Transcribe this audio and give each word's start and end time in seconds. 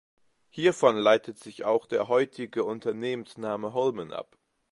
Hiervon 0.49 0.95
leitet 0.97 1.37
sich 1.37 1.63
auch 1.63 1.85
der 1.85 2.07
heutige 2.07 2.63
Unternehmensname 2.63 3.71
Holmen 3.73 4.11
ab. 4.11 4.35